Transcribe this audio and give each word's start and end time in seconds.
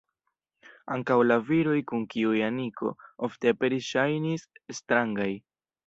Ankaŭ 0.95 1.17
la 1.27 1.37
viroj 1.51 1.77
kun 1.93 2.09
kiuj 2.15 2.35
Aniko 2.49 2.95
ofte 3.29 3.55
aperis 3.55 3.95
ŝajnis 3.95 4.51
strangaj. 4.81 5.33